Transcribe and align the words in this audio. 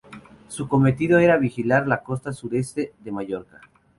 Su 0.47 0.67
cometido 0.67 1.19
era 1.19 1.37
vigilar 1.37 1.85
la 1.87 2.01
costa 2.01 2.33
Sureste 2.33 2.93
de 3.03 3.11
Mallorca. 3.11 3.61